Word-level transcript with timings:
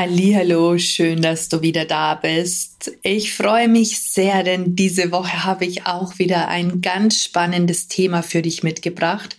Hallo, 0.00 0.78
schön, 0.78 1.22
dass 1.22 1.48
du 1.48 1.60
wieder 1.60 1.84
da 1.84 2.14
bist. 2.14 2.92
Ich 3.02 3.34
freue 3.34 3.66
mich 3.66 3.98
sehr, 3.98 4.44
denn 4.44 4.76
diese 4.76 5.10
Woche 5.10 5.42
habe 5.42 5.64
ich 5.64 5.86
auch 5.86 6.20
wieder 6.20 6.46
ein 6.46 6.82
ganz 6.82 7.24
spannendes 7.24 7.88
Thema 7.88 8.22
für 8.22 8.40
dich 8.40 8.62
mitgebracht. 8.62 9.36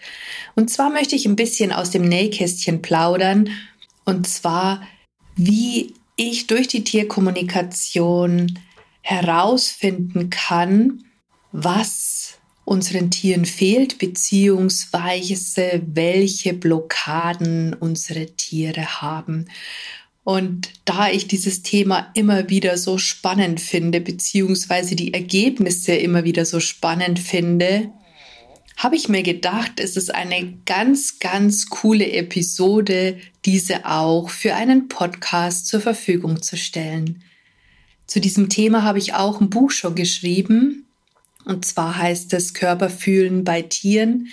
Und 0.55 0.69
zwar 0.69 0.89
möchte 0.89 1.15
ich 1.15 1.25
ein 1.25 1.37
bisschen 1.37 1.71
aus 1.71 1.91
dem 1.91 2.01
Nähkästchen 2.01 2.81
plaudern. 2.81 3.49
Und 4.03 4.27
zwar, 4.27 4.81
wie 5.37 5.93
ich 6.17 6.47
durch 6.47 6.67
die 6.67 6.83
Tierkommunikation 6.83 8.59
herausfinden 8.99 10.29
kann, 10.29 11.05
was 11.53 12.37
unseren 12.65 13.11
Tieren 13.11 13.45
fehlt, 13.45 13.97
beziehungsweise 13.97 15.81
welche 15.85 16.53
Blockaden 16.53 17.73
unsere 17.75 18.25
Tiere 18.35 19.01
haben. 19.01 19.47
Und 20.29 20.69
da 20.85 21.09
ich 21.09 21.27
dieses 21.27 21.63
Thema 21.63 22.11
immer 22.13 22.51
wieder 22.51 22.77
so 22.77 22.99
spannend 22.99 23.59
finde, 23.59 23.99
beziehungsweise 23.99 24.95
die 24.95 25.11
Ergebnisse 25.11 25.93
immer 25.93 26.23
wieder 26.23 26.45
so 26.45 26.59
spannend 26.59 27.17
finde, 27.17 27.89
habe 28.77 28.95
ich 28.95 29.09
mir 29.09 29.23
gedacht, 29.23 29.79
es 29.79 29.97
ist 29.97 30.13
eine 30.13 30.53
ganz, 30.67 31.17
ganz 31.17 31.71
coole 31.71 32.11
Episode, 32.11 33.17
diese 33.45 33.87
auch 33.87 34.29
für 34.29 34.53
einen 34.53 34.87
Podcast 34.87 35.65
zur 35.65 35.81
Verfügung 35.81 36.43
zu 36.43 36.57
stellen. 36.57 37.23
Zu 38.05 38.21
diesem 38.21 38.49
Thema 38.49 38.83
habe 38.83 38.99
ich 38.99 39.15
auch 39.15 39.41
ein 39.41 39.49
Buch 39.49 39.71
schon 39.71 39.95
geschrieben. 39.95 40.85
Und 41.45 41.65
zwar 41.65 41.97
heißt 41.97 42.33
es 42.33 42.53
Körperfühlen 42.53 43.43
bei 43.43 43.63
Tieren, 43.63 44.27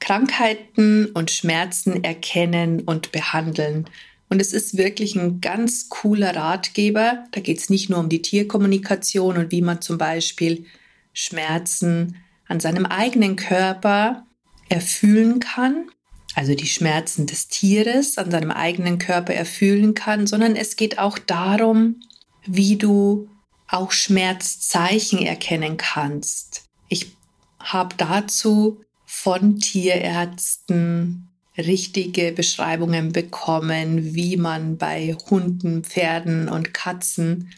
Krankheiten 0.00 1.06
und 1.14 1.30
Schmerzen 1.30 2.02
erkennen 2.02 2.80
und 2.80 3.12
behandeln. 3.12 3.88
Und 4.28 4.40
es 4.40 4.52
ist 4.52 4.76
wirklich 4.76 5.16
ein 5.16 5.40
ganz 5.40 5.88
cooler 5.88 6.36
Ratgeber. 6.36 7.24
Da 7.32 7.40
geht 7.40 7.58
es 7.58 7.70
nicht 7.70 7.88
nur 7.88 7.98
um 7.98 8.08
die 8.08 8.22
Tierkommunikation 8.22 9.38
und 9.38 9.52
wie 9.52 9.62
man 9.62 9.80
zum 9.80 9.98
Beispiel 9.98 10.66
Schmerzen 11.12 12.16
an 12.46 12.60
seinem 12.60 12.86
eigenen 12.86 13.36
Körper 13.36 14.26
erfühlen 14.68 15.40
kann, 15.40 15.90
also 16.34 16.54
die 16.54 16.66
Schmerzen 16.66 17.26
des 17.26 17.48
Tieres 17.48 18.18
an 18.18 18.30
seinem 18.30 18.50
eigenen 18.50 18.98
Körper 18.98 19.34
erfühlen 19.34 19.94
kann, 19.94 20.26
sondern 20.26 20.56
es 20.56 20.76
geht 20.76 20.98
auch 20.98 21.18
darum, 21.18 22.00
wie 22.46 22.76
du 22.76 23.28
auch 23.66 23.92
Schmerzzeichen 23.92 25.20
erkennen 25.20 25.76
kannst. 25.76 26.64
Ich 26.88 27.16
habe 27.58 27.94
dazu 27.96 28.80
von 29.04 29.58
Tierärzten 29.58 31.27
richtige 31.58 32.32
Beschreibungen 32.32 33.12
bekommen, 33.12 34.14
wie 34.14 34.36
man 34.36 34.78
bei 34.78 35.16
Hunden, 35.28 35.84
Pferden 35.84 36.48
und 36.48 36.72
Katzen 36.72 37.50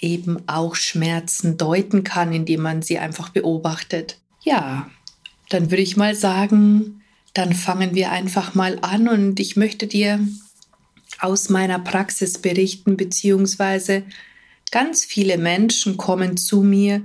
eben 0.00 0.48
auch 0.48 0.74
Schmerzen 0.74 1.56
deuten 1.56 2.04
kann, 2.04 2.32
indem 2.32 2.62
man 2.62 2.82
sie 2.82 2.98
einfach 2.98 3.30
beobachtet. 3.30 4.18
Ja, 4.42 4.90
dann 5.48 5.70
würde 5.70 5.82
ich 5.82 5.96
mal 5.96 6.14
sagen, 6.14 7.02
dann 7.32 7.54
fangen 7.54 7.94
wir 7.94 8.10
einfach 8.10 8.54
mal 8.54 8.78
an 8.82 9.08
und 9.08 9.40
ich 9.40 9.56
möchte 9.56 9.86
dir 9.86 10.20
aus 11.20 11.48
meiner 11.48 11.78
Praxis 11.78 12.38
berichten, 12.38 12.96
beziehungsweise 12.96 14.02
ganz 14.70 15.04
viele 15.04 15.38
Menschen 15.38 15.96
kommen 15.96 16.36
zu 16.36 16.62
mir, 16.62 17.02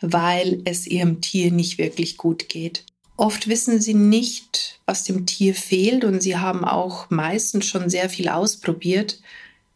weil 0.00 0.60
es 0.64 0.86
ihrem 0.86 1.20
Tier 1.20 1.50
nicht 1.50 1.78
wirklich 1.78 2.16
gut 2.16 2.48
geht. 2.48 2.84
Oft 3.16 3.48
wissen 3.48 3.80
sie 3.80 3.94
nicht, 3.94 4.80
was 4.84 5.04
dem 5.04 5.24
Tier 5.24 5.54
fehlt 5.54 6.04
und 6.04 6.22
sie 6.22 6.36
haben 6.36 6.64
auch 6.64 7.08
meistens 7.10 7.66
schon 7.66 7.88
sehr 7.88 8.10
viel 8.10 8.28
ausprobiert. 8.28 9.20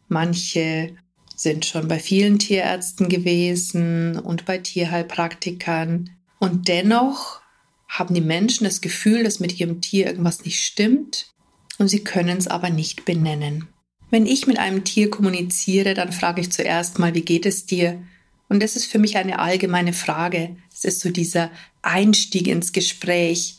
Manche 0.07 0.95
sind 1.35 1.65
schon 1.65 1.87
bei 1.87 1.97
vielen 1.97 2.37
Tierärzten 2.37 3.09
gewesen 3.09 4.19
und 4.19 4.45
bei 4.45 4.59
Tierheilpraktikern. 4.59 6.11
Und 6.39 6.67
dennoch 6.67 7.41
haben 7.87 8.13
die 8.13 8.21
Menschen 8.21 8.63
das 8.63 8.79
Gefühl, 8.79 9.23
dass 9.23 9.39
mit 9.39 9.59
ihrem 9.59 9.81
Tier 9.81 10.05
irgendwas 10.05 10.45
nicht 10.45 10.59
stimmt 10.59 11.33
und 11.79 11.87
sie 11.87 12.03
können 12.03 12.37
es 12.37 12.47
aber 12.47 12.69
nicht 12.69 13.05
benennen. 13.05 13.67
Wenn 14.11 14.27
ich 14.27 14.45
mit 14.45 14.59
einem 14.59 14.83
Tier 14.83 15.09
kommuniziere, 15.09 15.93
dann 15.93 16.11
frage 16.11 16.41
ich 16.41 16.51
zuerst 16.51 16.99
mal, 16.99 17.15
wie 17.15 17.21
geht 17.21 17.45
es 17.45 17.65
dir? 17.65 18.03
Und 18.51 18.61
das 18.61 18.75
ist 18.75 18.87
für 18.87 18.99
mich 18.99 19.15
eine 19.15 19.39
allgemeine 19.39 19.93
Frage. 19.93 20.57
Es 20.73 20.83
ist 20.83 20.99
so 20.99 21.09
dieser 21.09 21.51
Einstieg 21.83 22.47
ins 22.47 22.73
Gespräch. 22.73 23.55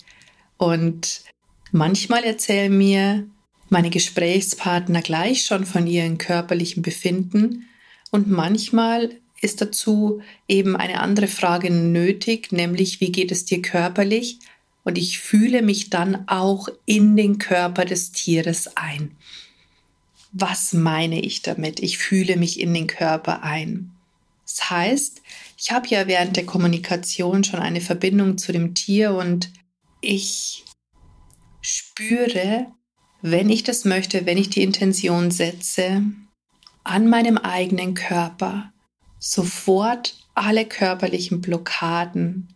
Und 0.58 1.22
manchmal 1.70 2.24
erzählen 2.24 2.76
mir 2.76 3.26
meine 3.70 3.88
Gesprächspartner 3.88 5.00
gleich 5.00 5.46
schon 5.46 5.64
von 5.64 5.86
ihren 5.86 6.18
körperlichen 6.18 6.82
Befinden. 6.82 7.70
Und 8.10 8.28
manchmal 8.28 9.12
ist 9.40 9.62
dazu 9.62 10.20
eben 10.46 10.76
eine 10.76 11.00
andere 11.00 11.26
Frage 11.26 11.70
nötig, 11.70 12.52
nämlich 12.52 13.00
wie 13.00 13.12
geht 13.12 13.32
es 13.32 13.46
dir 13.46 13.62
körperlich? 13.62 14.40
Und 14.84 14.98
ich 14.98 15.20
fühle 15.20 15.62
mich 15.62 15.88
dann 15.88 16.28
auch 16.28 16.68
in 16.84 17.16
den 17.16 17.38
Körper 17.38 17.86
des 17.86 18.12
Tieres 18.12 18.76
ein. 18.76 19.16
Was 20.32 20.74
meine 20.74 21.18
ich 21.18 21.40
damit? 21.40 21.80
Ich 21.80 21.96
fühle 21.96 22.36
mich 22.36 22.60
in 22.60 22.74
den 22.74 22.88
Körper 22.88 23.42
ein. 23.42 23.90
Das 24.58 24.70
heißt, 24.70 25.22
ich 25.56 25.72
habe 25.72 25.88
ja 25.88 26.06
während 26.06 26.36
der 26.36 26.44
Kommunikation 26.44 27.42
schon 27.42 27.60
eine 27.60 27.80
Verbindung 27.80 28.36
zu 28.36 28.52
dem 28.52 28.74
Tier 28.74 29.14
und 29.14 29.50
ich 30.02 30.64
spüre, 31.62 32.66
wenn 33.22 33.48
ich 33.48 33.62
das 33.62 33.84
möchte, 33.86 34.26
wenn 34.26 34.36
ich 34.36 34.50
die 34.50 34.62
Intention 34.62 35.30
setze, 35.30 36.02
an 36.84 37.08
meinem 37.08 37.38
eigenen 37.38 37.94
Körper 37.94 38.72
sofort 39.18 40.16
alle 40.34 40.66
körperlichen 40.66 41.40
Blockaden 41.40 42.54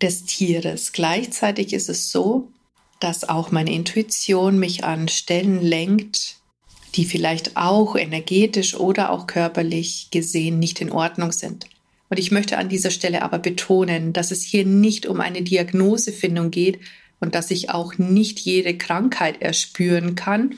des 0.00 0.24
Tieres. 0.24 0.92
Gleichzeitig 0.92 1.72
ist 1.72 1.88
es 1.88 2.10
so, 2.10 2.50
dass 2.98 3.28
auch 3.28 3.52
meine 3.52 3.72
Intuition 3.72 4.58
mich 4.58 4.82
an 4.82 5.06
Stellen 5.08 5.60
lenkt, 5.62 6.39
die 6.94 7.04
vielleicht 7.04 7.56
auch 7.56 7.96
energetisch 7.96 8.74
oder 8.74 9.10
auch 9.10 9.26
körperlich 9.26 10.08
gesehen 10.10 10.58
nicht 10.58 10.80
in 10.80 10.90
Ordnung 10.90 11.32
sind. 11.32 11.66
Und 12.08 12.18
ich 12.18 12.32
möchte 12.32 12.58
an 12.58 12.68
dieser 12.68 12.90
Stelle 12.90 13.22
aber 13.22 13.38
betonen, 13.38 14.12
dass 14.12 14.32
es 14.32 14.42
hier 14.42 14.66
nicht 14.66 15.06
um 15.06 15.20
eine 15.20 15.42
Diagnosefindung 15.42 16.50
geht 16.50 16.80
und 17.20 17.34
dass 17.34 17.50
ich 17.50 17.70
auch 17.70 17.98
nicht 17.98 18.40
jede 18.40 18.76
Krankheit 18.76 19.40
erspüren 19.40 20.16
kann. 20.16 20.56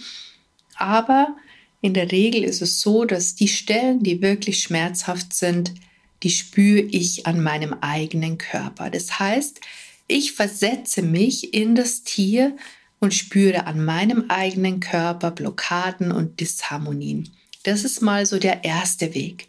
Aber 0.77 1.37
in 1.83 1.93
der 1.93 2.11
Regel 2.11 2.45
ist 2.45 2.63
es 2.63 2.81
so, 2.81 3.05
dass 3.05 3.35
die 3.35 3.49
Stellen, 3.49 4.03
die 4.03 4.23
wirklich 4.23 4.61
schmerzhaft 4.61 5.35
sind, 5.35 5.75
die 6.23 6.31
spüre 6.31 6.83
ich 6.83 7.27
an 7.27 7.43
meinem 7.43 7.75
eigenen 7.81 8.39
Körper. 8.39 8.89
Das 8.89 9.19
heißt, 9.19 9.61
ich 10.07 10.33
versetze 10.33 11.03
mich 11.03 11.53
in 11.53 11.75
das 11.75 12.05
Tier 12.05 12.57
und 13.03 13.13
spüre 13.13 13.67
an 13.67 13.85
meinem 13.85 14.27
eigenen 14.29 14.79
Körper 14.79 15.33
Blockaden 15.33 16.13
und 16.13 16.39
Disharmonien. 16.39 17.29
Das 17.65 17.83
ist 17.83 18.01
mal 18.01 18.27
so 18.27 18.39
der 18.39 18.63
erste 18.63 19.13
Weg. 19.13 19.49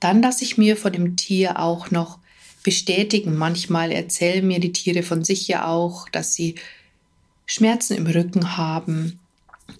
Dann 0.00 0.22
lasse 0.22 0.42
ich 0.42 0.56
mir 0.56 0.78
von 0.78 0.90
dem 0.90 1.16
Tier 1.16 1.60
auch 1.60 1.90
noch 1.90 2.18
bestätigen. 2.64 3.36
Manchmal 3.36 3.92
erzählen 3.92 4.46
mir 4.46 4.58
die 4.58 4.72
Tiere 4.72 5.02
von 5.02 5.22
sich 5.22 5.46
ja 5.48 5.66
auch, 5.66 6.08
dass 6.08 6.32
sie 6.32 6.54
Schmerzen 7.44 7.94
im 7.94 8.06
Rücken 8.06 8.56
haben. 8.56 9.20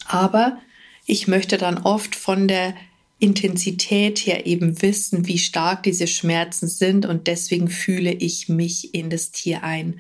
Aber 0.05 0.59
ich 1.07 1.27
möchte 1.29 1.57
dann 1.57 1.79
oft 1.79 2.15
von 2.15 2.47
der 2.47 2.75
Intensität 3.19 4.19
her 4.19 4.45
eben 4.45 4.83
wissen, 4.83 5.27
wie 5.27 5.39
stark 5.39 5.83
diese 5.85 6.07
Schmerzen 6.07 6.69
sind 6.69 7.07
und 7.07 7.27
deswegen 7.27 7.69
fühle 7.69 8.13
ich 8.13 8.51
mich 8.51 8.93
in 8.93 9.09
das 9.09 9.31
Tier 9.31 9.63
ein. 9.63 9.99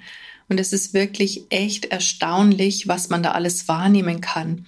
Und 0.52 0.60
es 0.60 0.74
ist 0.74 0.92
wirklich 0.92 1.46
echt 1.48 1.86
erstaunlich, 1.86 2.86
was 2.86 3.08
man 3.08 3.22
da 3.22 3.30
alles 3.30 3.68
wahrnehmen 3.68 4.20
kann. 4.20 4.66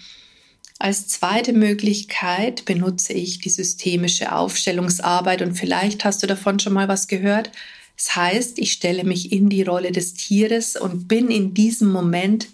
Als 0.79 1.09
zweite 1.09 1.53
Möglichkeit 1.53 2.65
benutze 2.65 3.13
ich 3.13 3.41
die 3.41 3.51
systemische 3.51 4.35
Aufstellungsarbeit 4.35 5.43
und 5.43 5.57
vielleicht 5.57 6.07
hast 6.07 6.23
du 6.23 6.27
davon 6.27 6.59
schon 6.59 6.73
mal 6.73 6.89
was 6.89 7.07
gehört. 7.07 7.51
Das 7.99 8.17
heißt, 8.17 8.59
ich 8.61 8.73
stelle 8.73 9.05
mich 9.05 9.31
in 9.31 9.51
die 9.51 9.63
Rolle 9.63 9.93
des 9.93 10.15
Tieres 10.15 10.77
und 10.77 11.07
bin 11.07 11.31
in 11.31 11.53
diesem 11.53 11.93
Moment 11.93 12.49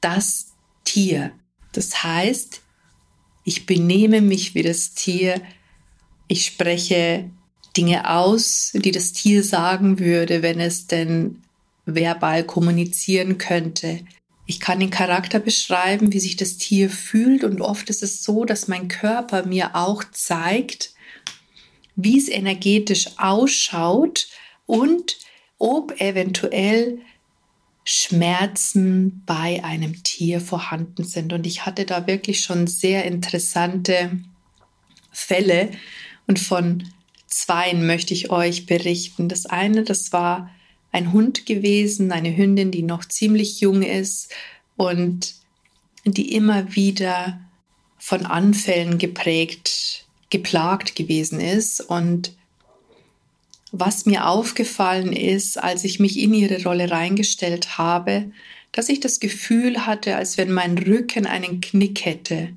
das 0.00 0.46
Tier. 0.84 1.32
Das 1.72 2.02
heißt, 2.02 2.62
ich 3.44 3.66
benehme 3.66 4.22
mich 4.22 4.54
wie 4.54 4.62
das 4.62 4.94
Tier, 4.94 5.42
ich 6.28 6.46
spreche 6.46 7.28
Dinge 7.76 8.08
aus, 8.08 8.72
die 8.74 8.90
das 8.90 9.12
Tier 9.12 9.44
sagen 9.44 9.98
würde, 9.98 10.40
wenn 10.40 10.60
es 10.60 10.86
denn 10.86 11.42
verbal 11.86 12.44
kommunizieren 12.44 13.38
könnte. 13.38 14.00
Ich 14.46 14.60
kann 14.60 14.80
den 14.80 14.90
Charakter 14.90 15.38
beschreiben, 15.38 16.12
wie 16.12 16.20
sich 16.20 16.36
das 16.36 16.58
Tier 16.58 16.90
fühlt 16.90 17.44
und 17.44 17.60
oft 17.60 17.88
ist 17.88 18.02
es 18.02 18.22
so, 18.22 18.44
dass 18.44 18.68
mein 18.68 18.88
Körper 18.88 19.46
mir 19.46 19.74
auch 19.74 20.04
zeigt, 20.12 20.92
wie 21.96 22.18
es 22.18 22.28
energetisch 22.28 23.06
ausschaut 23.16 24.28
und 24.66 25.16
ob 25.58 26.00
eventuell 26.00 26.98
Schmerzen 27.84 29.22
bei 29.26 29.62
einem 29.62 30.02
Tier 30.02 30.40
vorhanden 30.40 31.04
sind. 31.04 31.32
Und 31.32 31.46
ich 31.46 31.66
hatte 31.66 31.84
da 31.84 32.06
wirklich 32.06 32.40
schon 32.40 32.66
sehr 32.66 33.04
interessante 33.04 34.20
Fälle 35.10 35.70
und 36.26 36.38
von 36.38 36.90
zweien 37.26 37.86
möchte 37.86 38.14
ich 38.14 38.30
euch 38.30 38.66
berichten. 38.66 39.28
Das 39.28 39.46
eine, 39.46 39.84
das 39.84 40.12
war 40.12 40.50
ein 40.94 41.12
Hund 41.12 41.44
gewesen, 41.44 42.12
eine 42.12 42.36
Hündin, 42.36 42.70
die 42.70 42.82
noch 42.82 43.04
ziemlich 43.04 43.60
jung 43.60 43.82
ist 43.82 44.32
und 44.76 45.34
die 46.04 46.32
immer 46.34 46.76
wieder 46.76 47.40
von 47.98 48.24
Anfällen 48.24 48.98
geprägt, 48.98 50.06
geplagt 50.30 50.94
gewesen 50.94 51.40
ist. 51.40 51.80
Und 51.80 52.36
was 53.72 54.06
mir 54.06 54.28
aufgefallen 54.28 55.12
ist, 55.12 55.58
als 55.58 55.82
ich 55.82 55.98
mich 55.98 56.16
in 56.16 56.32
ihre 56.32 56.62
Rolle 56.62 56.88
reingestellt 56.92 57.76
habe, 57.76 58.30
dass 58.70 58.88
ich 58.88 59.00
das 59.00 59.18
Gefühl 59.18 59.86
hatte, 59.86 60.14
als 60.14 60.38
wenn 60.38 60.52
mein 60.52 60.78
Rücken 60.78 61.26
einen 61.26 61.60
Knick 61.60 62.04
hätte. 62.04 62.50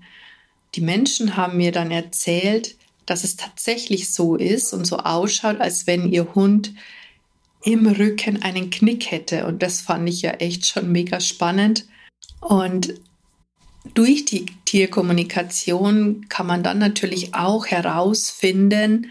Die 0.75 0.81
Menschen 0.81 1.37
haben 1.37 1.57
mir 1.57 1.71
dann 1.71 1.89
erzählt, 1.89 2.75
dass 3.07 3.23
es 3.23 3.35
tatsächlich 3.35 4.13
so 4.13 4.35
ist 4.35 4.73
und 4.73 4.85
so 4.85 4.97
ausschaut, 4.97 5.59
als 5.59 5.87
wenn 5.87 6.11
ihr 6.11 6.35
Hund 6.35 6.73
im 7.63 7.87
Rücken 7.87 8.41
einen 8.41 8.69
Knick 8.69 9.11
hätte. 9.11 9.45
Und 9.45 9.63
das 9.63 9.81
fand 9.81 10.07
ich 10.07 10.21
ja 10.21 10.31
echt 10.31 10.65
schon 10.65 10.91
mega 10.91 11.19
spannend. 11.19 11.85
Und 12.39 12.93
durch 13.93 14.25
die 14.25 14.45
Tierkommunikation 14.65 16.27
kann 16.29 16.47
man 16.47 16.63
dann 16.63 16.77
natürlich 16.77 17.33
auch 17.33 17.67
herausfinden, 17.67 19.07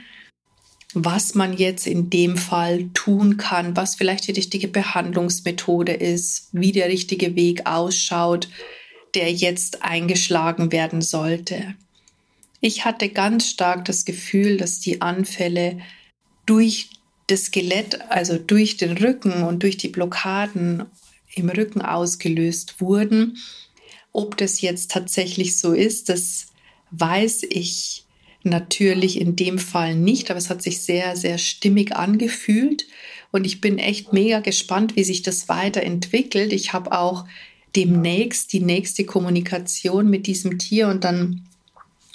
was 0.95 1.35
man 1.35 1.57
jetzt 1.57 1.87
in 1.87 2.09
dem 2.09 2.37
Fall 2.37 2.89
tun 2.95 3.37
kann, 3.37 3.77
was 3.77 3.97
vielleicht 3.97 4.29
die 4.29 4.33
richtige 4.33 4.69
Behandlungsmethode 4.69 5.93
ist, 5.93 6.49
wie 6.53 6.73
der 6.73 6.89
richtige 6.89 7.37
Weg 7.37 7.67
ausschaut, 7.67 8.49
der 9.15 9.33
jetzt 9.33 9.83
eingeschlagen 9.83 10.73
werden 10.73 11.03
sollte. 11.03 11.75
Ich 12.61 12.85
hatte 12.85 13.11
ganz 13.11 13.49
stark 13.49 13.85
das 13.85 14.05
Gefühl, 14.05 14.57
dass 14.57 14.81
die 14.81 15.03
Anfälle 15.03 15.81
durch 16.47 16.91
das 17.27 17.47
Skelett, 17.47 18.01
also 18.09 18.39
durch 18.39 18.77
den 18.77 18.97
Rücken 18.97 19.43
und 19.43 19.63
durch 19.63 19.77
die 19.77 19.89
Blockaden 19.89 20.85
im 21.35 21.49
Rücken 21.49 21.83
ausgelöst 21.83 22.81
wurden. 22.81 23.39
Ob 24.13 24.37
das 24.37 24.61
jetzt 24.61 24.91
tatsächlich 24.91 25.59
so 25.59 25.73
ist, 25.73 26.09
das 26.09 26.47
weiß 26.93 27.43
ich 27.49 28.05
natürlich 28.43 29.21
in 29.21 29.37
dem 29.37 29.59
Fall 29.59 29.95
nicht, 29.97 30.31
aber 30.31 30.39
es 30.39 30.51
hat 30.51 30.63
sich 30.63 30.81
sehr, 30.81 31.17
sehr 31.17 31.39
stimmig 31.39 31.95
angefühlt 31.95 32.87
und 33.33 33.45
ich 33.45 33.61
bin 33.61 33.79
echt 33.79 34.13
mega 34.13 34.41
gespannt, 34.41 34.97
wie 34.97 35.05
sich 35.05 35.23
das 35.23 35.49
weiterentwickelt. 35.49 36.53
Ich 36.53 36.73
habe 36.73 36.93
auch 36.93 37.27
demnächst 37.75 38.53
die 38.53 38.61
nächste 38.61 39.05
Kommunikation 39.05 40.09
mit 40.09 40.27
diesem 40.27 40.59
Tier 40.59 40.89
und 40.89 41.05
dann 41.05 41.47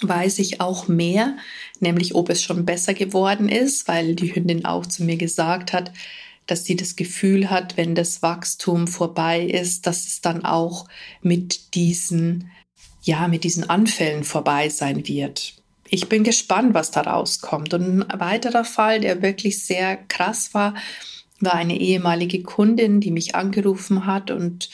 weiß 0.06 0.38
ich 0.38 0.60
auch 0.60 0.88
mehr, 0.88 1.36
nämlich 1.80 2.14
ob 2.14 2.30
es 2.30 2.42
schon 2.42 2.64
besser 2.64 2.94
geworden 2.94 3.48
ist, 3.48 3.88
weil 3.88 4.14
die 4.14 4.34
Hündin 4.34 4.64
auch 4.64 4.86
zu 4.86 5.04
mir 5.04 5.16
gesagt 5.16 5.72
hat, 5.72 5.92
dass 6.46 6.64
sie 6.64 6.76
das 6.76 6.96
Gefühl 6.96 7.50
hat, 7.50 7.76
wenn 7.76 7.94
das 7.94 8.22
Wachstum 8.22 8.88
vorbei 8.88 9.42
ist, 9.42 9.86
dass 9.86 10.06
es 10.06 10.20
dann 10.20 10.44
auch 10.44 10.86
mit 11.22 11.74
diesen, 11.74 12.50
ja, 13.02 13.28
mit 13.28 13.44
diesen 13.44 13.70
Anfällen 13.70 14.24
vorbei 14.24 14.68
sein 14.68 15.06
wird. 15.06 15.54
Ich 15.88 16.08
bin 16.08 16.24
gespannt, 16.24 16.74
was 16.74 16.90
da 16.90 17.02
rauskommt. 17.02 17.74
Und 17.74 17.82
ein 18.10 18.20
weiterer 18.20 18.64
Fall, 18.64 19.00
der 19.00 19.22
wirklich 19.22 19.64
sehr 19.64 19.96
krass 19.96 20.54
war, 20.54 20.74
war 21.40 21.54
eine 21.54 21.78
ehemalige 21.78 22.42
Kundin, 22.42 23.00
die 23.00 23.10
mich 23.10 23.34
angerufen 23.34 24.06
hat 24.06 24.30
und 24.30 24.70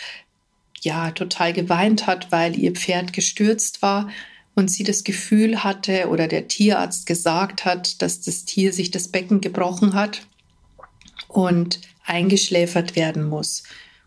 ja, 0.81 1.11
total 1.11 1.53
geweint 1.53 2.07
hat, 2.07 2.31
weil 2.31 2.57
ihr 2.57 2.73
Pferd 2.73 3.13
gestürzt 3.13 3.83
war 3.83 4.09
und 4.59 4.73
sie 4.73 4.83
das 4.83 5.05
Gefühl 5.05 5.63
hatte 5.63 6.09
oder 6.09 6.27
der 6.27 6.49
Tierarzt 6.49 7.07
gesagt 7.07 7.65
hat, 7.65 8.03
dass 8.03 8.23
das 8.23 8.45
Tier 8.45 8.73
sich 8.73 8.91
das 8.91 9.07
Becken 9.07 9.41
gebrochen 9.41 9.95
hat 9.95 10.27
und 11.29 11.81
eingeschläfert 12.05 12.97
werden 12.97 13.29
muss. 13.29 13.63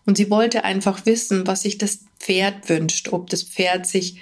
Und 0.05 0.17
sie 0.17 0.29
wollte 0.29 0.65
einfach 0.65 1.05
wissen, 1.05 1.47
was 1.47 1.61
sich 1.61 1.77
das 1.77 1.99
Pferd 2.19 2.67
wünscht, 2.67 3.13
ob 3.13 3.29
das 3.29 3.43
Pferd 3.43 3.87
sich 3.87 4.19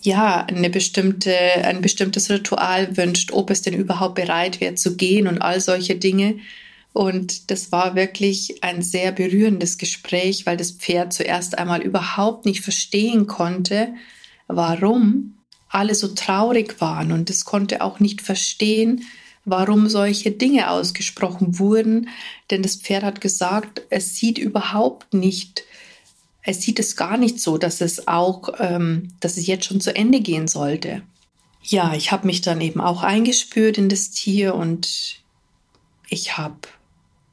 ja 0.00 0.44
eine 0.46 0.68
bestimmte, 0.68 1.32
ein 1.62 1.80
bestimmtes 1.80 2.28
Ritual 2.28 2.96
wünscht, 2.96 3.30
ob 3.30 3.48
es 3.48 3.62
denn 3.62 3.74
überhaupt 3.74 4.16
bereit 4.16 4.60
wäre 4.60 4.74
zu 4.74 4.96
gehen 4.96 5.28
und 5.28 5.42
all 5.42 5.60
solche 5.60 5.94
Dinge. 5.94 6.40
Und 6.92 7.52
das 7.52 7.70
war 7.70 7.94
wirklich 7.94 8.64
ein 8.64 8.82
sehr 8.82 9.12
berührendes 9.12 9.78
Gespräch, 9.78 10.44
weil 10.44 10.56
das 10.56 10.72
Pferd 10.72 11.12
zuerst 11.12 11.56
einmal 11.56 11.82
überhaupt 11.82 12.46
nicht 12.46 12.62
verstehen 12.62 13.28
konnte, 13.28 13.94
warum 14.48 15.36
alle 15.72 15.94
so 15.94 16.08
traurig 16.08 16.80
waren 16.80 17.12
und 17.12 17.30
es 17.30 17.44
konnte 17.44 17.82
auch 17.82 17.98
nicht 17.98 18.20
verstehen, 18.22 19.04
warum 19.44 19.88
solche 19.88 20.30
Dinge 20.30 20.70
ausgesprochen 20.70 21.58
wurden, 21.58 22.08
denn 22.50 22.62
das 22.62 22.76
Pferd 22.76 23.02
hat 23.02 23.20
gesagt, 23.20 23.82
es 23.90 24.14
sieht 24.14 24.38
überhaupt 24.38 25.14
nicht, 25.14 25.64
es 26.42 26.62
sieht 26.62 26.78
es 26.78 26.96
gar 26.96 27.16
nicht 27.16 27.40
so, 27.40 27.58
dass 27.58 27.80
es 27.80 28.06
auch, 28.06 28.50
ähm, 28.58 29.08
dass 29.20 29.36
es 29.36 29.46
jetzt 29.46 29.64
schon 29.64 29.80
zu 29.80 29.94
Ende 29.96 30.20
gehen 30.20 30.46
sollte. 30.46 31.02
Ja, 31.62 31.94
ich 31.94 32.12
habe 32.12 32.26
mich 32.26 32.40
dann 32.40 32.60
eben 32.60 32.80
auch 32.80 33.02
eingespürt 33.02 33.78
in 33.78 33.88
das 33.88 34.10
Tier 34.10 34.54
und 34.54 35.20
ich 36.08 36.36
habe 36.36 36.58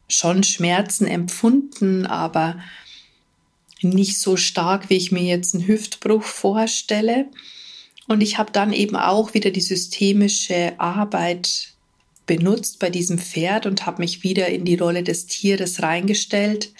schon 0.07 0.43
Schmerzen 0.43 1.05
empfunden, 1.05 2.05
aber 2.05 2.59
nicht 3.81 4.19
so 4.19 4.37
stark, 4.37 4.89
wie 4.89 4.97
ich 4.97 5.11
mir 5.11 5.23
jetzt 5.23 5.55
einen 5.55 5.67
Hüftbruch 5.67 6.23
vorstelle. 6.23 7.27
Und 8.09 8.21
ich 8.21 8.39
habe 8.39 8.51
dann 8.51 8.73
eben 8.73 8.95
auch 8.95 9.35
wieder 9.35 9.51
die 9.51 9.61
systemische 9.61 10.73
Arbeit 10.79 11.73
benutzt 12.25 12.79
bei 12.79 12.89
diesem 12.89 13.19
Pferd 13.19 13.67
und 13.67 13.85
habe 13.85 14.01
mich 14.01 14.23
wieder 14.23 14.47
in 14.47 14.65
die 14.65 14.77
Rolle 14.77 15.03
des 15.03 15.27
Tieres 15.27 15.83
reingestellt. 15.83 16.73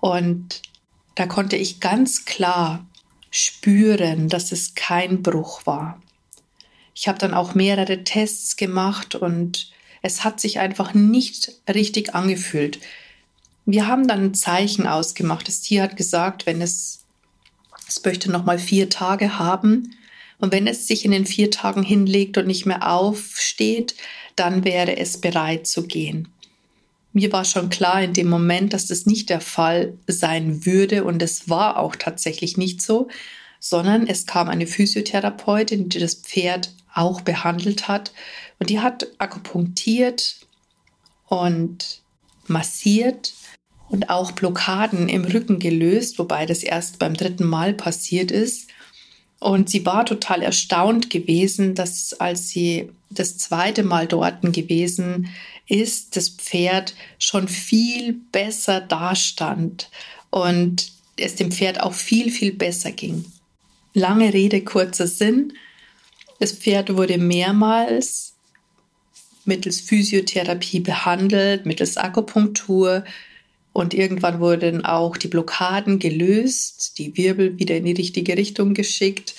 Und 0.00 0.62
da 1.14 1.26
konnte 1.26 1.54
ich 1.54 1.78
ganz 1.78 2.24
klar 2.24 2.84
spüren, 3.30 4.28
dass 4.28 4.50
es 4.50 4.74
kein 4.74 5.22
Bruch 5.22 5.66
war. 5.66 6.02
Ich 6.96 7.06
habe 7.06 7.20
dann 7.20 7.32
auch 7.32 7.54
mehrere 7.54 8.02
Tests 8.02 8.56
gemacht 8.56 9.14
und 9.14 9.70
es 10.02 10.24
hat 10.24 10.40
sich 10.40 10.58
einfach 10.58 10.94
nicht 10.94 11.52
richtig 11.72 12.16
angefühlt. 12.16 12.80
Wir 13.66 13.86
haben 13.86 14.08
dann 14.08 14.24
ein 14.24 14.34
Zeichen 14.34 14.88
ausgemacht. 14.88 15.46
Das 15.46 15.60
Tier 15.60 15.84
hat 15.84 15.96
gesagt, 15.96 16.44
wenn 16.44 16.60
es, 16.60 17.04
es 17.86 18.04
möchte 18.04 18.32
noch 18.32 18.44
mal 18.44 18.58
vier 18.58 18.90
Tage 18.90 19.38
haben, 19.38 19.94
und 20.38 20.52
wenn 20.52 20.66
es 20.66 20.86
sich 20.86 21.04
in 21.04 21.12
den 21.12 21.26
vier 21.26 21.50
Tagen 21.50 21.82
hinlegt 21.82 22.38
und 22.38 22.46
nicht 22.46 22.66
mehr 22.66 22.90
aufsteht, 22.90 23.94
dann 24.36 24.64
wäre 24.64 24.96
es 24.96 25.20
bereit 25.20 25.66
zu 25.66 25.86
gehen. 25.86 26.28
Mir 27.12 27.32
war 27.32 27.44
schon 27.44 27.70
klar 27.70 28.02
in 28.02 28.12
dem 28.12 28.28
Moment, 28.28 28.72
dass 28.72 28.86
das 28.86 29.06
nicht 29.06 29.30
der 29.30 29.40
Fall 29.40 29.96
sein 30.08 30.66
würde 30.66 31.04
und 31.04 31.22
es 31.22 31.48
war 31.48 31.78
auch 31.78 31.94
tatsächlich 31.94 32.56
nicht 32.56 32.82
so, 32.82 33.08
sondern 33.60 34.06
es 34.06 34.26
kam 34.26 34.48
eine 34.48 34.66
Physiotherapeutin, 34.66 35.88
die 35.88 36.00
das 36.00 36.16
Pferd 36.16 36.72
auch 36.92 37.20
behandelt 37.20 37.88
hat 37.88 38.12
und 38.58 38.68
die 38.70 38.80
hat 38.80 39.06
akupunktiert 39.18 40.36
und 41.26 42.02
massiert 42.46 43.32
und 43.88 44.10
auch 44.10 44.32
Blockaden 44.32 45.08
im 45.08 45.24
Rücken 45.24 45.58
gelöst, 45.58 46.18
wobei 46.18 46.46
das 46.46 46.62
erst 46.62 46.98
beim 46.98 47.14
dritten 47.14 47.44
Mal 47.44 47.74
passiert 47.74 48.30
ist. 48.30 48.68
Und 49.44 49.68
sie 49.68 49.84
war 49.84 50.06
total 50.06 50.40
erstaunt 50.40 51.10
gewesen, 51.10 51.74
dass 51.74 52.14
als 52.14 52.48
sie 52.48 52.88
das 53.10 53.36
zweite 53.36 53.82
Mal 53.82 54.06
dort 54.06 54.40
gewesen 54.40 55.28
ist, 55.68 56.16
das 56.16 56.30
Pferd 56.30 56.94
schon 57.18 57.46
viel 57.46 58.14
besser 58.32 58.80
dastand 58.80 59.90
und 60.30 60.90
es 61.18 61.34
dem 61.34 61.52
Pferd 61.52 61.78
auch 61.82 61.92
viel, 61.92 62.30
viel 62.30 62.54
besser 62.54 62.90
ging. 62.90 63.26
Lange 63.92 64.32
Rede, 64.32 64.64
kurzer 64.64 65.06
Sinn. 65.06 65.52
Das 66.40 66.52
Pferd 66.52 66.96
wurde 66.96 67.18
mehrmals 67.18 68.32
mittels 69.44 69.78
Physiotherapie 69.78 70.80
behandelt, 70.80 71.66
mittels 71.66 71.98
Akupunktur, 71.98 73.04
und 73.74 73.92
irgendwann 73.92 74.38
wurden 74.38 74.84
auch 74.84 75.16
die 75.16 75.26
Blockaden 75.26 75.98
gelöst, 75.98 76.96
die 76.96 77.16
Wirbel 77.16 77.58
wieder 77.58 77.76
in 77.76 77.84
die 77.84 77.92
richtige 77.92 78.36
Richtung 78.36 78.72
geschickt. 78.72 79.34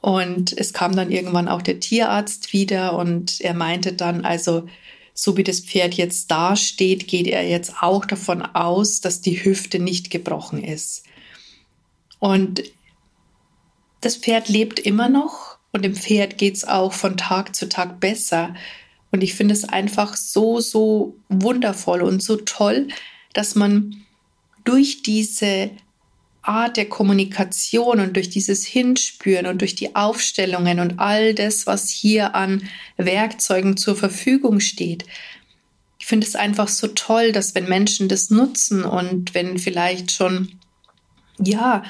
Und 0.00 0.56
es 0.56 0.72
kam 0.72 0.94
dann 0.94 1.10
irgendwann 1.10 1.48
auch 1.48 1.60
der 1.60 1.80
Tierarzt 1.80 2.52
wieder 2.52 2.96
und 2.96 3.40
er 3.40 3.54
meinte 3.54 3.94
dann, 3.94 4.24
also 4.24 4.68
so 5.12 5.36
wie 5.36 5.42
das 5.42 5.58
Pferd 5.58 5.94
jetzt 5.94 6.30
dasteht, 6.30 7.08
geht 7.08 7.26
er 7.26 7.42
jetzt 7.42 7.82
auch 7.82 8.04
davon 8.04 8.42
aus, 8.42 9.00
dass 9.00 9.22
die 9.22 9.44
Hüfte 9.44 9.80
nicht 9.80 10.10
gebrochen 10.10 10.62
ist. 10.62 11.02
Und 12.20 12.62
das 14.02 14.16
Pferd 14.16 14.48
lebt 14.48 14.78
immer 14.78 15.08
noch 15.08 15.58
und 15.72 15.84
dem 15.84 15.96
Pferd 15.96 16.38
geht 16.38 16.54
es 16.54 16.64
auch 16.64 16.92
von 16.92 17.16
Tag 17.16 17.56
zu 17.56 17.68
Tag 17.68 17.98
besser. 17.98 18.54
Und 19.10 19.24
ich 19.24 19.34
finde 19.34 19.54
es 19.54 19.64
einfach 19.64 20.14
so, 20.14 20.60
so 20.60 21.16
wundervoll 21.28 22.02
und 22.02 22.22
so 22.22 22.36
toll, 22.36 22.86
dass 23.32 23.54
man 23.54 24.04
durch 24.64 25.02
diese 25.02 25.70
Art 26.42 26.76
der 26.76 26.88
Kommunikation 26.88 28.00
und 28.00 28.16
durch 28.16 28.28
dieses 28.28 28.64
Hinspüren 28.64 29.46
und 29.46 29.60
durch 29.60 29.76
die 29.76 29.94
Aufstellungen 29.94 30.80
und 30.80 30.98
all 30.98 31.34
das, 31.34 31.66
was 31.66 31.88
hier 31.88 32.34
an 32.34 32.68
Werkzeugen 32.96 33.76
zur 33.76 33.94
Verfügung 33.94 34.58
steht. 34.58 35.04
Ich 36.00 36.06
finde 36.06 36.26
es 36.26 36.34
einfach 36.34 36.66
so 36.66 36.88
toll, 36.88 37.30
dass 37.30 37.54
wenn 37.54 37.68
Menschen 37.68 38.08
das 38.08 38.30
nutzen 38.30 38.84
und 38.84 39.34
wenn 39.34 39.58
vielleicht 39.58 40.10
schon, 40.10 40.58
ja, 41.38 41.84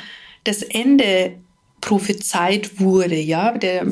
das 0.44 0.62
Ende 0.62 1.38
prophezeit 1.80 2.78
wurde, 2.78 3.18
ja, 3.18 3.56
der 3.56 3.86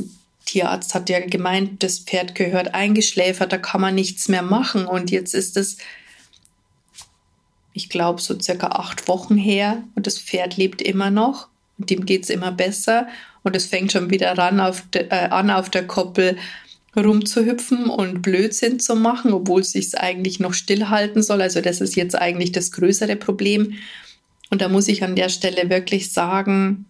Tierarzt 0.44 0.94
hat 0.94 1.08
ja 1.08 1.20
gemeint, 1.20 1.82
das 1.82 2.00
Pferd 2.00 2.34
gehört 2.34 2.74
eingeschläfert, 2.74 3.50
da 3.50 3.56
kann 3.56 3.80
man 3.80 3.94
nichts 3.94 4.28
mehr 4.28 4.42
machen 4.42 4.84
und 4.84 5.10
jetzt 5.10 5.34
ist 5.34 5.56
es 5.56 5.78
ich 7.72 7.88
glaube, 7.88 8.20
so 8.20 8.38
circa 8.38 8.68
acht 8.68 9.08
Wochen 9.08 9.36
her 9.36 9.82
und 9.94 10.06
das 10.06 10.18
Pferd 10.18 10.56
lebt 10.56 10.82
immer 10.82 11.10
noch 11.10 11.48
und 11.78 11.90
dem 11.90 12.04
geht 12.04 12.24
es 12.24 12.30
immer 12.30 12.52
besser 12.52 13.08
und 13.42 13.56
es 13.56 13.66
fängt 13.66 13.92
schon 13.92 14.10
wieder 14.10 14.36
ran 14.36 14.60
auf 14.60 14.82
de, 14.92 15.06
äh, 15.08 15.28
an, 15.30 15.50
auf 15.50 15.70
der 15.70 15.86
Koppel 15.86 16.36
rumzuhüpfen 16.96 17.88
und 17.88 18.20
Blödsinn 18.22 18.80
zu 18.80 18.96
machen, 18.96 19.32
obwohl 19.32 19.60
es 19.60 19.72
sich 19.72 19.96
eigentlich 19.98 20.40
noch 20.40 20.54
stillhalten 20.54 21.22
soll. 21.22 21.40
Also 21.40 21.60
das 21.60 21.80
ist 21.80 21.94
jetzt 21.94 22.16
eigentlich 22.16 22.52
das 22.52 22.72
größere 22.72 23.16
Problem. 23.16 23.74
Und 24.50 24.60
da 24.60 24.68
muss 24.68 24.88
ich 24.88 25.04
an 25.04 25.14
der 25.14 25.28
Stelle 25.28 25.70
wirklich 25.70 26.12
sagen, 26.12 26.86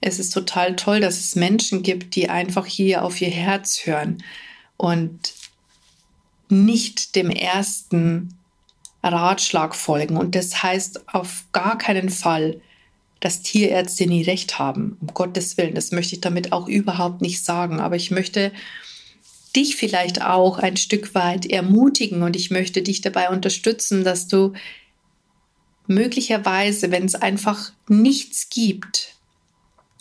es 0.00 0.18
ist 0.18 0.30
total 0.30 0.76
toll, 0.76 1.00
dass 1.00 1.18
es 1.18 1.36
Menschen 1.36 1.82
gibt, 1.82 2.16
die 2.16 2.28
einfach 2.28 2.66
hier 2.66 3.04
auf 3.04 3.20
ihr 3.20 3.30
Herz 3.30 3.86
hören 3.86 4.22
und 4.76 5.34
nicht 6.48 7.14
dem 7.14 7.30
ersten 7.30 8.37
Ratschlag 9.12 9.74
folgen. 9.74 10.16
Und 10.16 10.34
das 10.34 10.62
heißt 10.62 11.08
auf 11.14 11.44
gar 11.52 11.78
keinen 11.78 12.10
Fall, 12.10 12.60
dass 13.20 13.42
Tierärzte 13.42 14.06
nie 14.06 14.22
recht 14.22 14.58
haben. 14.58 14.96
Um 15.00 15.08
Gottes 15.08 15.56
Willen, 15.56 15.74
das 15.74 15.92
möchte 15.92 16.14
ich 16.14 16.20
damit 16.20 16.52
auch 16.52 16.68
überhaupt 16.68 17.20
nicht 17.20 17.44
sagen. 17.44 17.80
Aber 17.80 17.96
ich 17.96 18.10
möchte 18.10 18.52
dich 19.56 19.76
vielleicht 19.76 20.22
auch 20.22 20.58
ein 20.58 20.76
Stück 20.76 21.14
weit 21.14 21.46
ermutigen 21.46 22.22
und 22.22 22.36
ich 22.36 22.50
möchte 22.50 22.82
dich 22.82 23.00
dabei 23.00 23.30
unterstützen, 23.30 24.04
dass 24.04 24.28
du 24.28 24.52
möglicherweise, 25.86 26.90
wenn 26.90 27.04
es 27.04 27.14
einfach 27.14 27.72
nichts 27.88 28.50
gibt, 28.50 29.14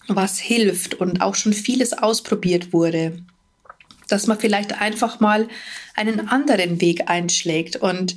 was 0.07 0.37
hilft 0.37 0.95
und 0.95 1.21
auch 1.21 1.35
schon 1.35 1.53
vieles 1.53 1.93
ausprobiert 1.93 2.73
wurde, 2.73 3.23
dass 4.07 4.27
man 4.27 4.39
vielleicht 4.39 4.79
einfach 4.79 5.19
mal 5.19 5.47
einen 5.95 6.27
anderen 6.27 6.81
Weg 6.81 7.09
einschlägt 7.09 7.77
und 7.77 8.15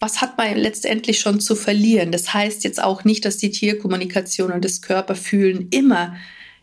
was 0.00 0.20
hat 0.20 0.36
man 0.36 0.56
letztendlich 0.56 1.20
schon 1.20 1.40
zu 1.40 1.56
verlieren? 1.56 2.12
Das 2.12 2.34
heißt 2.34 2.64
jetzt 2.64 2.82
auch 2.82 3.04
nicht, 3.04 3.24
dass 3.24 3.38
die 3.38 3.50
Tierkommunikation 3.50 4.52
und 4.52 4.64
das 4.64 4.82
Körperfühlen 4.82 5.68
immer 5.70 6.16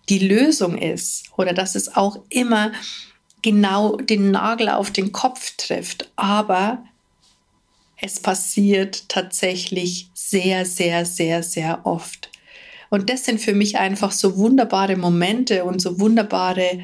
die 0.10 0.20
Lösung 0.20 0.78
ist 0.78 1.26
oder 1.38 1.54
dass 1.54 1.76
es 1.76 1.96
auch 1.96 2.20
immer 2.30 2.72
genau 3.42 3.98
den 3.98 4.32
Nagel 4.32 4.70
auf 4.70 4.92
den 4.92 5.12
Kopf 5.12 5.56
trifft. 5.58 6.12
Aber 6.16 6.84
es 8.02 8.20
passiert 8.20 9.08
tatsächlich 9.10 10.10
sehr, 10.14 10.66
sehr, 10.66 11.06
sehr, 11.06 11.42
sehr 11.44 11.86
oft. 11.86 12.30
Und 12.90 13.10
das 13.10 13.26
sind 13.26 13.40
für 13.40 13.54
mich 13.54 13.78
einfach 13.78 14.12
so 14.12 14.38
wunderbare 14.38 14.98
Momente 14.98 15.64
und 15.64 15.82
so 15.82 16.00
wunderbare 16.00 16.82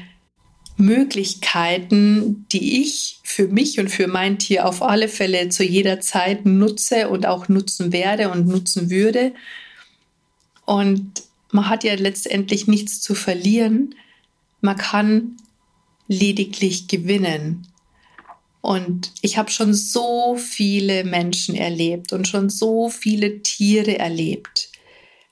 Möglichkeiten, 0.80 2.46
die 2.52 2.82
ich 2.82 3.20
für 3.22 3.48
mich 3.48 3.78
und 3.78 3.88
für 3.88 4.08
mein 4.08 4.38
Tier 4.38 4.66
auf 4.66 4.82
alle 4.82 5.08
Fälle 5.08 5.48
zu 5.48 5.62
jeder 5.62 6.00
Zeit 6.00 6.46
nutze 6.46 7.08
und 7.08 7.26
auch 7.26 7.48
nutzen 7.48 7.92
werde 7.92 8.30
und 8.30 8.46
nutzen 8.46 8.90
würde. 8.90 9.32
Und 10.64 11.22
man 11.52 11.68
hat 11.68 11.84
ja 11.84 11.94
letztendlich 11.94 12.66
nichts 12.66 13.00
zu 13.00 13.14
verlieren. 13.14 13.94
Man 14.60 14.76
kann 14.76 15.36
lediglich 16.08 16.88
gewinnen. 16.88 17.66
Und 18.60 19.12
ich 19.22 19.38
habe 19.38 19.50
schon 19.50 19.72
so 19.72 20.36
viele 20.36 21.04
Menschen 21.04 21.54
erlebt 21.54 22.12
und 22.12 22.28
schon 22.28 22.50
so 22.50 22.90
viele 22.90 23.42
Tiere 23.42 23.98
erlebt, 23.98 24.69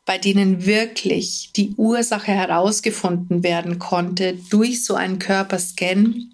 bei 0.09 0.17
denen 0.17 0.65
wirklich 0.65 1.51
die 1.55 1.75
Ursache 1.77 2.33
herausgefunden 2.33 3.43
werden 3.43 3.79
konnte 3.79 4.39
durch 4.49 4.83
so 4.83 4.95
einen 4.95 5.19
Körperscan, 5.19 6.31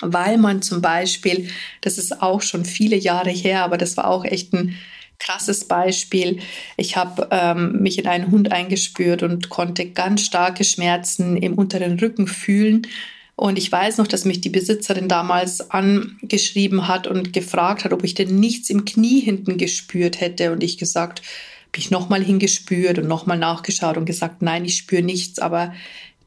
weil 0.00 0.38
man 0.38 0.62
zum 0.62 0.80
Beispiel, 0.80 1.48
das 1.80 1.98
ist 1.98 2.22
auch 2.22 2.40
schon 2.40 2.64
viele 2.64 2.94
Jahre 2.94 3.30
her, 3.30 3.64
aber 3.64 3.78
das 3.78 3.96
war 3.96 4.06
auch 4.06 4.24
echt 4.24 4.52
ein 4.52 4.76
krasses 5.18 5.64
Beispiel. 5.64 6.38
Ich 6.76 6.96
habe 6.96 7.26
ähm, 7.32 7.82
mich 7.82 7.98
in 7.98 8.06
einen 8.06 8.30
Hund 8.30 8.52
eingespürt 8.52 9.24
und 9.24 9.48
konnte 9.48 9.86
ganz 9.86 10.24
starke 10.24 10.62
Schmerzen 10.62 11.36
im 11.36 11.54
unteren 11.54 11.98
Rücken 11.98 12.28
fühlen. 12.28 12.86
Und 13.34 13.58
ich 13.58 13.72
weiß 13.72 13.98
noch, 13.98 14.06
dass 14.06 14.24
mich 14.24 14.40
die 14.40 14.50
Besitzerin 14.50 15.08
damals 15.08 15.72
angeschrieben 15.72 16.86
hat 16.86 17.08
und 17.08 17.32
gefragt 17.32 17.82
hat, 17.82 17.92
ob 17.92 18.04
ich 18.04 18.14
denn 18.14 18.38
nichts 18.38 18.70
im 18.70 18.84
Knie 18.84 19.18
hinten 19.18 19.58
gespürt 19.58 20.20
hätte. 20.20 20.52
Und 20.52 20.62
ich 20.62 20.78
gesagt, 20.78 21.22
habe 21.70 21.78
ich 21.78 21.92
nochmal 21.92 22.22
hingespürt 22.24 22.98
und 22.98 23.06
nochmal 23.06 23.38
nachgeschaut 23.38 23.96
und 23.96 24.04
gesagt, 24.04 24.42
nein, 24.42 24.64
ich 24.64 24.76
spüre 24.76 25.02
nichts, 25.02 25.38
aber 25.38 25.72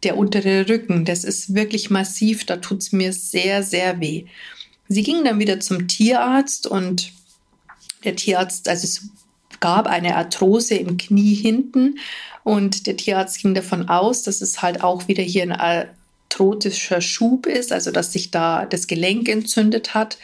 der 0.04 0.18
untere 0.18 0.70
Rücken, 0.70 1.04
das 1.04 1.26
ist 1.26 1.54
wirklich 1.54 1.90
massiv, 1.90 2.46
da 2.46 2.58
tut 2.58 2.82
es 2.82 2.94
mir 2.94 3.12
sehr, 3.12 3.62
sehr 3.62 4.00
weh. 4.00 4.26
Sie 4.88 5.04
ging 5.04 5.26
dann 5.26 5.40
wieder 5.40 5.60
zum 5.60 5.90
Tierarzt 5.90 6.66
und 6.66 7.12
der 8.06 8.16
Tierarzt, 8.16 8.70
also 8.70 8.86
es 8.86 9.10
gab 9.60 9.88
eine 9.88 10.16
Arthrose 10.16 10.76
im 10.76 10.96
Knie 10.96 11.36
hinten 11.36 12.00
und 12.46 12.88
der 12.88 12.96
Tierarzt 12.96 13.42
ging 13.42 13.54
davon 13.54 13.90
aus, 13.90 14.24
dass 14.24 14.40
es 14.40 14.62
halt 14.62 14.82
auch 14.82 15.10
wieder 15.10 15.24
hier 15.24 15.44
ein 15.44 15.52
arthrotischer 15.52 17.02
Schub 17.02 17.48
ist, 17.48 17.74
also 17.74 17.92
dass 17.92 18.14
sich 18.14 18.32
da 18.32 18.66
das 18.66 18.88
Gelenk 18.88 19.28
entzündet 19.28 19.94
hat. 19.94 20.18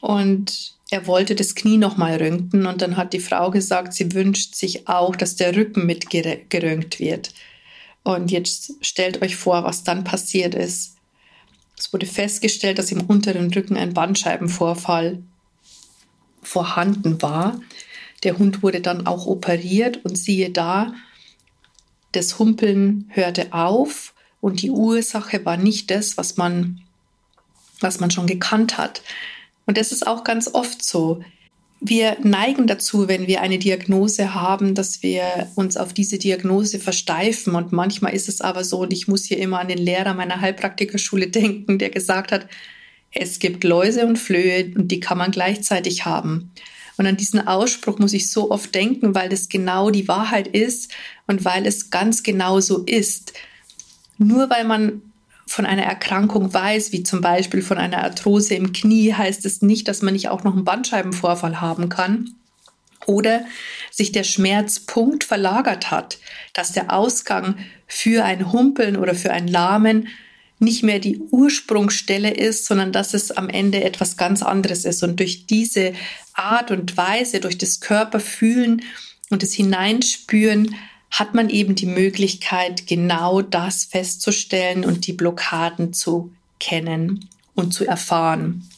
Und 0.00 0.74
er 0.90 1.06
wollte 1.06 1.36
das 1.36 1.54
Knie 1.54 1.78
nochmal 1.78 2.16
röntgen 2.16 2.66
und 2.66 2.82
dann 2.82 2.96
hat 2.96 3.12
die 3.12 3.20
Frau 3.20 3.50
gesagt, 3.50 3.94
sie 3.94 4.12
wünscht 4.12 4.56
sich 4.56 4.88
auch, 4.88 5.14
dass 5.14 5.36
der 5.36 5.54
Rücken 5.54 5.86
mit 5.86 6.10
geröntgt 6.10 6.98
wird. 6.98 7.32
Und 8.02 8.30
jetzt 8.32 8.74
stellt 8.80 9.22
euch 9.22 9.36
vor, 9.36 9.62
was 9.62 9.84
dann 9.84 10.02
passiert 10.02 10.54
ist. 10.54 10.96
Es 11.78 11.92
wurde 11.92 12.06
festgestellt, 12.06 12.78
dass 12.78 12.90
im 12.90 13.02
unteren 13.02 13.52
Rücken 13.52 13.76
ein 13.76 13.94
Bandscheibenvorfall 13.94 15.22
vorhanden 16.42 17.22
war. 17.22 17.60
Der 18.24 18.38
Hund 18.38 18.62
wurde 18.62 18.80
dann 18.80 19.06
auch 19.06 19.26
operiert 19.26 20.04
und 20.04 20.18
siehe 20.18 20.50
da, 20.50 20.92
das 22.12 22.38
Humpeln 22.38 23.08
hörte 23.10 23.52
auf 23.52 24.12
und 24.40 24.62
die 24.62 24.70
Ursache 24.70 25.44
war 25.44 25.56
nicht 25.56 25.90
das, 25.90 26.16
was 26.16 26.36
man, 26.36 26.80
was 27.80 28.00
man 28.00 28.10
schon 28.10 28.26
gekannt 28.26 28.76
hat. 28.76 29.02
Und 29.70 29.78
das 29.78 29.92
ist 29.92 30.04
auch 30.04 30.24
ganz 30.24 30.50
oft 30.52 30.82
so. 30.82 31.22
Wir 31.78 32.16
neigen 32.24 32.66
dazu, 32.66 33.06
wenn 33.06 33.28
wir 33.28 33.40
eine 33.40 33.60
Diagnose 33.60 34.34
haben, 34.34 34.74
dass 34.74 35.04
wir 35.04 35.48
uns 35.54 35.76
auf 35.76 35.92
diese 35.92 36.18
Diagnose 36.18 36.80
versteifen. 36.80 37.54
Und 37.54 37.70
manchmal 37.70 38.12
ist 38.12 38.28
es 38.28 38.40
aber 38.40 38.64
so, 38.64 38.80
und 38.80 38.92
ich 38.92 39.06
muss 39.06 39.26
hier 39.26 39.38
immer 39.38 39.60
an 39.60 39.68
den 39.68 39.78
Lehrer 39.78 40.12
meiner 40.14 40.40
Heilpraktikerschule 40.40 41.28
denken, 41.28 41.78
der 41.78 41.90
gesagt 41.90 42.32
hat, 42.32 42.48
es 43.12 43.38
gibt 43.38 43.62
Läuse 43.62 44.06
und 44.06 44.18
Flöhe 44.18 44.72
und 44.74 44.88
die 44.88 44.98
kann 44.98 45.18
man 45.18 45.30
gleichzeitig 45.30 46.04
haben. 46.04 46.50
Und 46.96 47.06
an 47.06 47.16
diesen 47.16 47.46
Ausspruch 47.46 48.00
muss 48.00 48.12
ich 48.12 48.28
so 48.28 48.50
oft 48.50 48.74
denken, 48.74 49.14
weil 49.14 49.28
das 49.28 49.48
genau 49.48 49.90
die 49.90 50.08
Wahrheit 50.08 50.48
ist 50.48 50.90
und 51.28 51.44
weil 51.44 51.64
es 51.64 51.90
ganz 51.90 52.24
genau 52.24 52.58
so 52.58 52.82
ist. 52.86 53.34
Nur 54.18 54.50
weil 54.50 54.64
man 54.64 55.00
von 55.50 55.66
einer 55.66 55.82
Erkrankung 55.82 56.54
weiß, 56.54 56.92
wie 56.92 57.02
zum 57.02 57.22
Beispiel 57.22 57.60
von 57.60 57.76
einer 57.76 58.04
Arthrose 58.04 58.54
im 58.54 58.72
Knie, 58.72 59.14
heißt 59.14 59.44
es 59.44 59.62
nicht, 59.62 59.88
dass 59.88 60.00
man 60.00 60.12
nicht 60.12 60.28
auch 60.28 60.44
noch 60.44 60.54
einen 60.54 60.64
Bandscheibenvorfall 60.64 61.60
haben 61.60 61.88
kann 61.88 62.36
oder 63.04 63.44
sich 63.90 64.12
der 64.12 64.22
Schmerzpunkt 64.22 65.24
verlagert 65.24 65.90
hat, 65.90 66.18
dass 66.52 66.70
der 66.70 66.92
Ausgang 66.92 67.56
für 67.88 68.24
ein 68.24 68.52
Humpeln 68.52 68.96
oder 68.96 69.16
für 69.16 69.32
ein 69.32 69.48
Lahmen 69.48 70.06
nicht 70.60 70.84
mehr 70.84 71.00
die 71.00 71.18
Ursprungsstelle 71.18 72.30
ist, 72.30 72.66
sondern 72.66 72.92
dass 72.92 73.12
es 73.12 73.32
am 73.32 73.48
Ende 73.48 73.82
etwas 73.82 74.16
ganz 74.16 74.44
anderes 74.44 74.84
ist. 74.84 75.02
Und 75.02 75.18
durch 75.18 75.46
diese 75.46 75.94
Art 76.32 76.70
und 76.70 76.96
Weise, 76.96 77.40
durch 77.40 77.58
das 77.58 77.80
Körperfühlen 77.80 78.82
und 79.30 79.42
das 79.42 79.52
Hineinspüren, 79.52 80.76
hat 81.10 81.34
man 81.34 81.50
eben 81.50 81.74
die 81.74 81.86
Möglichkeit, 81.86 82.86
genau 82.86 83.42
das 83.42 83.84
festzustellen 83.84 84.84
und 84.84 85.06
die 85.06 85.12
Blockaden 85.12 85.92
zu 85.92 86.32
kennen 86.58 87.28
und 87.54 87.72
zu 87.72 87.84
erfahren. 87.86 88.68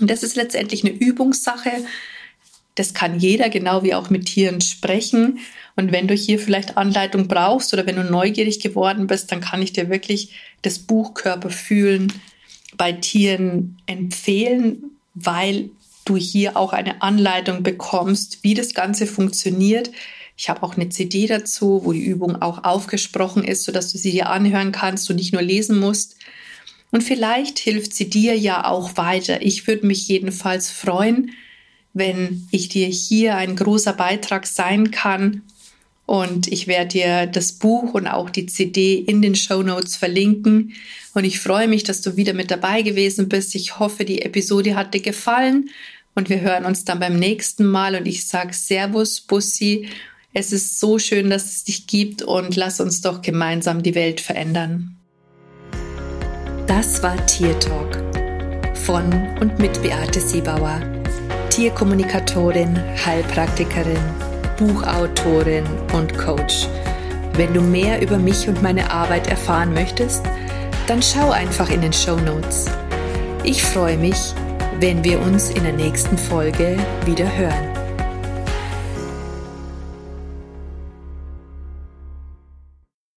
Und 0.00 0.10
das 0.10 0.22
ist 0.22 0.36
letztendlich 0.36 0.84
eine 0.84 0.94
Übungssache. 0.94 1.70
Das 2.74 2.94
kann 2.94 3.20
jeder, 3.20 3.48
genau 3.48 3.82
wie 3.82 3.94
auch 3.94 4.10
mit 4.10 4.26
Tieren 4.26 4.60
sprechen. 4.60 5.38
Und 5.76 5.92
wenn 5.92 6.08
du 6.08 6.14
hier 6.14 6.38
vielleicht 6.38 6.76
Anleitung 6.76 7.28
brauchst 7.28 7.72
oder 7.72 7.86
wenn 7.86 7.96
du 7.96 8.04
neugierig 8.04 8.60
geworden 8.60 9.06
bist, 9.06 9.30
dann 9.30 9.40
kann 9.40 9.62
ich 9.62 9.72
dir 9.72 9.90
wirklich 9.90 10.34
das 10.62 10.78
Buch 10.78 11.14
Körper 11.14 11.50
fühlen 11.50 12.12
bei 12.76 12.92
Tieren 12.92 13.76
empfehlen, 13.86 14.90
weil 15.14 15.70
du 16.04 16.16
hier 16.16 16.56
auch 16.56 16.72
eine 16.72 17.02
Anleitung 17.02 17.62
bekommst, 17.62 18.42
wie 18.42 18.54
das 18.54 18.74
Ganze 18.74 19.06
funktioniert. 19.06 19.90
Ich 20.36 20.48
habe 20.48 20.62
auch 20.62 20.76
eine 20.76 20.88
CD 20.88 21.26
dazu, 21.26 21.82
wo 21.84 21.92
die 21.92 22.04
Übung 22.04 22.40
auch 22.42 22.64
aufgesprochen 22.64 23.44
ist, 23.44 23.64
sodass 23.64 23.92
du 23.92 23.98
sie 23.98 24.10
dir 24.10 24.30
anhören 24.30 24.72
kannst 24.72 25.08
und 25.08 25.16
nicht 25.16 25.32
nur 25.32 25.42
lesen 25.42 25.78
musst. 25.78 26.16
Und 26.90 27.02
vielleicht 27.02 27.58
hilft 27.58 27.94
sie 27.94 28.08
dir 28.08 28.36
ja 28.36 28.66
auch 28.66 28.96
weiter. 28.96 29.42
Ich 29.42 29.66
würde 29.66 29.86
mich 29.86 30.08
jedenfalls 30.08 30.70
freuen, 30.70 31.32
wenn 31.92 32.48
ich 32.50 32.68
dir 32.68 32.86
hier 32.86 33.36
ein 33.36 33.56
großer 33.56 33.92
Beitrag 33.92 34.46
sein 34.46 34.90
kann. 34.90 35.42
Und 36.06 36.48
ich 36.48 36.66
werde 36.66 36.88
dir 36.88 37.26
das 37.26 37.52
Buch 37.52 37.94
und 37.94 38.06
auch 38.06 38.28
die 38.28 38.46
CD 38.46 38.94
in 38.96 39.22
den 39.22 39.34
Show 39.34 39.62
Notes 39.62 39.96
verlinken. 39.96 40.74
Und 41.14 41.24
ich 41.24 41.40
freue 41.40 41.68
mich, 41.68 41.84
dass 41.84 42.02
du 42.02 42.16
wieder 42.16 42.34
mit 42.34 42.50
dabei 42.50 42.82
gewesen 42.82 43.28
bist. 43.28 43.54
Ich 43.54 43.78
hoffe, 43.78 44.04
die 44.04 44.22
Episode 44.22 44.76
hat 44.76 44.94
dir 44.94 45.00
gefallen. 45.00 45.70
Und 46.14 46.28
wir 46.28 46.40
hören 46.40 46.64
uns 46.64 46.84
dann 46.84 47.00
beim 47.00 47.18
nächsten 47.18 47.64
Mal. 47.64 47.94
Und 47.96 48.06
ich 48.06 48.26
sage 48.26 48.52
Servus, 48.52 49.20
Bussi. 49.20 49.88
Es 50.36 50.50
ist 50.50 50.80
so 50.80 50.98
schön, 50.98 51.30
dass 51.30 51.44
es 51.44 51.62
dich 51.62 51.86
gibt. 51.86 52.22
Und 52.22 52.56
lass 52.56 52.80
uns 52.80 53.00
doch 53.00 53.22
gemeinsam 53.22 53.84
die 53.84 53.94
Welt 53.94 54.20
verändern. 54.20 54.96
Das 56.66 57.02
war 57.04 57.24
Tier 57.26 57.58
Talk 57.60 58.02
von 58.74 59.04
und 59.40 59.58
mit 59.60 59.80
Beate 59.80 60.20
Siebauer, 60.20 60.80
Tierkommunikatorin, 61.50 62.76
Heilpraktikerin, 63.06 64.02
Buchautorin 64.58 65.64
und 65.92 66.18
Coach. 66.18 66.66
Wenn 67.34 67.54
du 67.54 67.60
mehr 67.60 68.02
über 68.02 68.18
mich 68.18 68.48
und 68.48 68.60
meine 68.60 68.90
Arbeit 68.90 69.28
erfahren 69.28 69.72
möchtest, 69.72 70.24
dann 70.88 71.00
schau 71.00 71.30
einfach 71.30 71.70
in 71.70 71.80
den 71.80 71.92
Show 71.92 72.16
Notes. 72.16 72.66
Ich 73.44 73.62
freue 73.62 73.96
mich, 73.96 74.34
wenn 74.80 75.04
wir 75.04 75.20
uns 75.20 75.50
in 75.50 75.62
der 75.62 75.72
nächsten 75.72 76.18
Folge 76.18 76.76
wieder 77.06 77.34
hören. 77.36 77.73